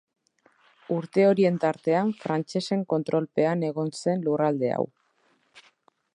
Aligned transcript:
Urte 0.95 1.25
horien 1.31 1.59
tartean 1.65 2.09
frantsesen 2.23 2.81
kontrolpean 2.95 3.69
egon 3.69 3.95
zen 4.01 4.27
lurralde 4.27 4.75
hau. 4.79 4.85